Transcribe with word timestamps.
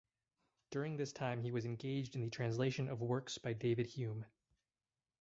During 0.71 0.97
this 0.97 1.13
time 1.13 1.43
he 1.43 1.51
was 1.51 1.63
engaged 1.63 2.15
in 2.15 2.21
the 2.23 2.31
translation 2.31 2.89
of 2.89 3.03
works 3.03 3.37
by 3.37 3.53
David 3.53 3.85
Hume. 3.85 4.25